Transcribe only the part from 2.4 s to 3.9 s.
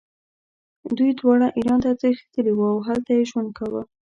وو او هلته یې ژوند کاوه.